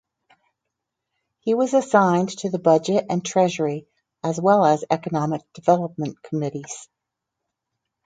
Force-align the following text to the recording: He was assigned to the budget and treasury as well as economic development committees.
He 1.41 1.53
was 1.53 1.75
assigned 1.75 2.29
to 2.39 2.49
the 2.49 2.57
budget 2.57 3.05
and 3.07 3.23
treasury 3.23 3.85
as 4.23 4.41
well 4.41 4.65
as 4.65 4.83
economic 4.89 5.43
development 5.53 6.23
committees. 6.23 6.89